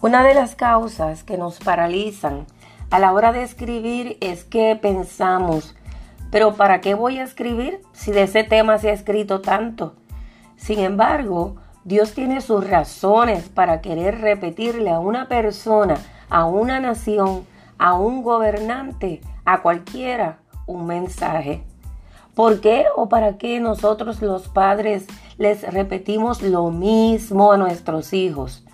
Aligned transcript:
Una 0.00 0.22
de 0.22 0.32
las 0.32 0.54
causas 0.54 1.24
que 1.24 1.36
nos 1.36 1.58
paralizan 1.58 2.46
a 2.88 3.00
la 3.00 3.12
hora 3.12 3.32
de 3.32 3.42
escribir 3.42 4.16
es 4.20 4.44
que 4.44 4.78
pensamos, 4.80 5.74
pero 6.30 6.54
¿para 6.54 6.80
qué 6.80 6.94
voy 6.94 7.18
a 7.18 7.24
escribir 7.24 7.80
si 7.94 8.12
de 8.12 8.22
ese 8.22 8.44
tema 8.44 8.78
se 8.78 8.90
ha 8.90 8.92
escrito 8.92 9.40
tanto? 9.40 9.96
Sin 10.56 10.78
embargo, 10.78 11.56
Dios 11.82 12.12
tiene 12.12 12.42
sus 12.42 12.70
razones 12.70 13.48
para 13.48 13.80
querer 13.80 14.20
repetirle 14.20 14.90
a 14.90 15.00
una 15.00 15.26
persona, 15.26 15.96
a 16.30 16.44
una 16.44 16.78
nación, 16.78 17.44
a 17.76 17.94
un 17.94 18.22
gobernante, 18.22 19.20
a 19.44 19.62
cualquiera, 19.62 20.38
un 20.68 20.86
mensaje. 20.86 21.64
¿Por 22.36 22.60
qué 22.60 22.84
o 22.94 23.08
para 23.08 23.36
qué 23.36 23.58
nosotros 23.58 24.22
los 24.22 24.46
padres 24.46 25.08
les 25.38 25.62
repetimos 25.62 26.40
lo 26.40 26.70
mismo 26.70 27.50
a 27.50 27.56
nuestros 27.56 28.12
hijos? 28.12 28.64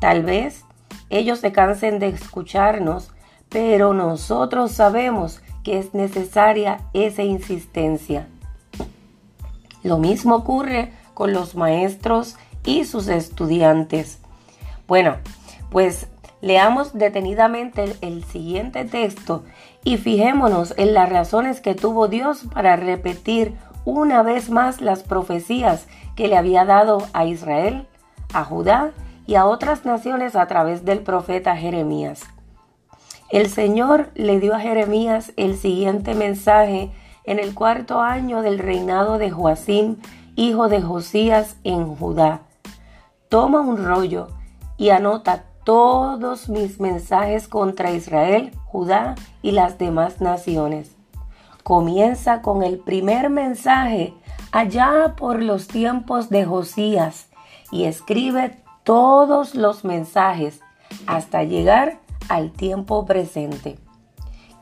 Tal 0.00 0.22
vez 0.22 0.64
ellos 1.10 1.40
se 1.40 1.52
cansen 1.52 1.98
de 1.98 2.08
escucharnos, 2.08 3.10
pero 3.48 3.94
nosotros 3.94 4.72
sabemos 4.72 5.40
que 5.64 5.78
es 5.78 5.94
necesaria 5.94 6.80
esa 6.92 7.22
insistencia. 7.22 8.28
Lo 9.82 9.98
mismo 9.98 10.36
ocurre 10.36 10.92
con 11.14 11.32
los 11.32 11.54
maestros 11.54 12.36
y 12.64 12.84
sus 12.84 13.08
estudiantes. 13.08 14.18
Bueno, 14.86 15.16
pues 15.70 16.08
leamos 16.40 16.92
detenidamente 16.94 17.96
el, 18.00 18.24
siguiente 18.24 18.84
texto 18.84 19.44
y 19.84 19.96
fijémonos 19.96 20.74
en 20.76 20.94
las 20.94 21.08
razones 21.08 21.60
que 21.60 21.74
tuvo 21.74 22.08
Dios 22.08 22.44
para 22.52 22.76
repetir 22.76 23.56
una 23.84 24.22
vez 24.22 24.50
más 24.50 24.80
las 24.80 25.02
profecías 25.02 25.86
que 26.14 26.28
le 26.28 26.36
había 26.36 26.64
dado 26.64 27.06
a 27.12 27.24
Israel, 27.24 27.86
a 28.34 28.44
Judá 28.44 28.92
y 29.28 29.34
a 29.34 29.44
otras 29.44 29.84
naciones 29.84 30.34
a 30.36 30.46
través 30.46 30.86
del 30.86 31.00
profeta 31.00 31.54
Jeremías. 31.54 32.22
El 33.28 33.50
Señor 33.50 34.08
le 34.14 34.40
dio 34.40 34.54
a 34.54 34.58
Jeremías 34.58 35.34
el 35.36 35.58
siguiente 35.58 36.14
mensaje 36.14 36.90
en 37.24 37.38
el 37.38 37.54
cuarto 37.54 38.00
año 38.00 38.40
del 38.40 38.58
reinado 38.58 39.18
de 39.18 39.30
Joacim, 39.30 39.96
hijo 40.34 40.70
de 40.70 40.80
Josías, 40.80 41.58
en 41.62 41.94
Judá. 41.94 42.40
Toma 43.28 43.60
un 43.60 43.84
rollo 43.84 44.28
y 44.78 44.88
anota 44.88 45.44
todos 45.62 46.48
mis 46.48 46.80
mensajes 46.80 47.48
contra 47.48 47.90
Israel, 47.90 48.52
Judá 48.64 49.14
y 49.42 49.50
las 49.50 49.76
demás 49.76 50.22
naciones. 50.22 50.96
Comienza 51.62 52.40
con 52.40 52.62
el 52.62 52.78
primer 52.78 53.28
mensaje 53.28 54.14
allá 54.52 55.16
por 55.18 55.42
los 55.42 55.68
tiempos 55.68 56.30
de 56.30 56.46
Josías 56.46 57.28
y 57.70 57.84
escribe 57.84 58.62
todos 58.88 59.54
los 59.54 59.84
mensajes 59.84 60.62
hasta 61.06 61.44
llegar 61.44 62.00
al 62.30 62.50
tiempo 62.50 63.04
presente. 63.04 63.78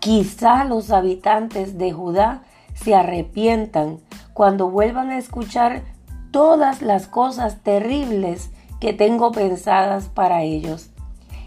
Quizá 0.00 0.64
los 0.64 0.90
habitantes 0.90 1.78
de 1.78 1.92
Judá 1.92 2.42
se 2.74 2.94
arrepientan 2.94 4.00
cuando 4.34 4.68
vuelvan 4.68 5.10
a 5.10 5.18
escuchar 5.18 5.84
todas 6.32 6.82
las 6.82 7.06
cosas 7.06 7.62
terribles 7.62 8.50
que 8.80 8.92
tengo 8.92 9.32
pensadas 9.32 10.08
para 10.08 10.42
ellos 10.42 10.90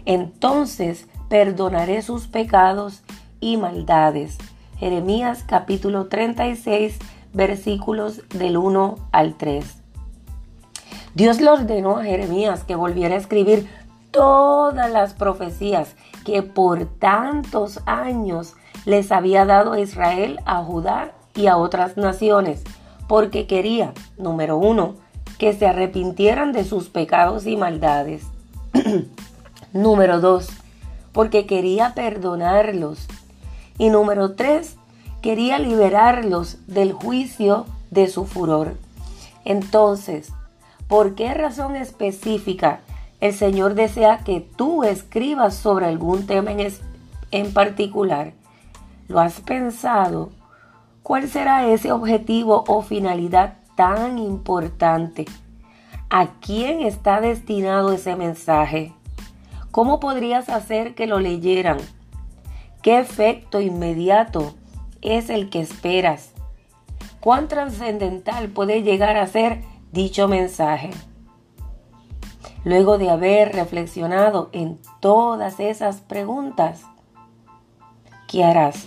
entonces 0.04 1.06
perdonaré 1.28 2.02
sus 2.02 2.26
pecados 2.26 3.02
y 3.40 3.56
maldades. 3.56 4.38
Jeremías 4.78 5.44
capítulo 5.46 6.06
36 6.08 6.98
versículos 7.32 8.22
del 8.30 8.56
1 8.56 8.96
al 9.12 9.36
3. 9.36 9.79
Dios 11.14 11.40
le 11.40 11.50
ordenó 11.50 11.98
a 11.98 12.04
Jeremías 12.04 12.64
que 12.64 12.76
volviera 12.76 13.14
a 13.14 13.18
escribir 13.18 13.68
todas 14.10 14.90
las 14.90 15.14
profecías 15.14 15.94
que 16.24 16.42
por 16.42 16.84
tantos 16.86 17.80
años 17.86 18.54
les 18.84 19.12
había 19.12 19.44
dado 19.44 19.72
a 19.72 19.80
Israel, 19.80 20.40
a 20.46 20.62
Judá 20.62 21.12
y 21.34 21.46
a 21.46 21.56
otras 21.56 21.96
naciones, 21.96 22.62
porque 23.08 23.46
quería, 23.46 23.92
número 24.18 24.56
uno, 24.56 24.94
que 25.38 25.52
se 25.52 25.66
arrepintieran 25.66 26.52
de 26.52 26.64
sus 26.64 26.88
pecados 26.88 27.46
y 27.46 27.56
maldades. 27.56 28.24
Número 29.72 30.20
dos, 30.20 30.48
porque 31.12 31.46
quería 31.46 31.94
perdonarlos. 31.94 33.06
Y 33.78 33.88
número 33.88 34.32
tres, 34.32 34.76
quería 35.22 35.58
liberarlos 35.58 36.58
del 36.66 36.92
juicio 36.92 37.66
de 37.90 38.08
su 38.08 38.26
furor. 38.26 38.74
Entonces, 39.44 40.32
¿por 40.90 41.14
qué 41.14 41.32
razón 41.34 41.76
específica 41.76 42.80
el 43.20 43.32
Señor 43.32 43.74
desea 43.74 44.24
que 44.24 44.40
tú 44.40 44.82
escribas 44.82 45.54
sobre 45.54 45.86
algún 45.86 46.26
tema 46.26 46.50
en, 46.50 46.66
en 47.30 47.52
particular? 47.54 48.32
¿Lo 49.06 49.20
has 49.20 49.40
pensado? 49.40 50.30
¿Cuál 51.04 51.28
será 51.28 51.64
ese 51.68 51.92
objetivo 51.92 52.64
o 52.66 52.82
finalidad 52.82 53.58
tan 53.76 54.18
importante? 54.18 55.26
¿A 56.10 56.26
quién 56.40 56.80
está 56.80 57.20
destinado 57.20 57.92
ese 57.92 58.16
mensaje? 58.16 58.92
¿Cómo 59.70 60.00
podrías 60.00 60.48
hacer 60.48 60.96
que 60.96 61.06
lo 61.06 61.20
leyeran? 61.20 61.78
¿Qué 62.82 62.98
efecto 62.98 63.60
inmediato 63.60 64.54
es 65.02 65.30
el 65.30 65.50
que 65.50 65.60
esperas? 65.60 66.32
¿Cuán 67.20 67.46
trascendental 67.46 68.48
puede 68.48 68.82
llegar 68.82 69.16
a 69.16 69.28
ser 69.28 69.62
dicho 69.92 70.28
mensaje? 70.28 70.90
Luego 72.64 72.98
de 72.98 73.10
haber 73.10 73.52
reflexionado 73.52 74.50
en 74.52 74.78
todas 75.00 75.60
esas 75.60 76.00
preguntas, 76.00 76.82
¿qué 78.28 78.44
harás? 78.44 78.86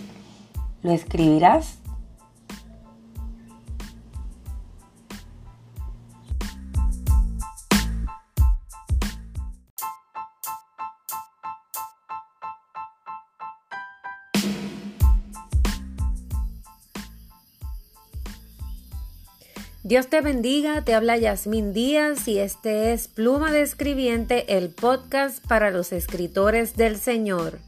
¿Lo 0.82 0.92
escribirás? 0.92 1.78
Dios 19.86 20.06
te 20.06 20.22
bendiga, 20.22 20.80
te 20.82 20.94
habla 20.94 21.18
Yasmín 21.18 21.74
Díaz 21.74 22.26
y 22.26 22.38
este 22.38 22.94
es 22.94 23.06
Pluma 23.06 23.52
de 23.52 23.60
Escribiente, 23.60 24.56
el 24.56 24.70
podcast 24.70 25.46
para 25.46 25.70
los 25.70 25.92
escritores 25.92 26.74
del 26.74 26.96
Señor. 26.96 27.58